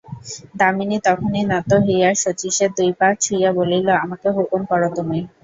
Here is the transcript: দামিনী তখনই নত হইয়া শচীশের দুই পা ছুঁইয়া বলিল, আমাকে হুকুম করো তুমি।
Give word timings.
দামিনী 0.55 0.97
তখনই 1.07 1.43
নত 1.51 1.69
হইয়া 1.85 2.09
শচীশের 2.15 2.69
দুই 2.77 2.91
পা 2.99 3.07
ছুঁইয়া 3.23 3.51
বলিল, 3.57 3.87
আমাকে 4.03 4.27
হুকুম 4.37 4.61
করো 4.71 4.87
তুমি। 4.97 5.19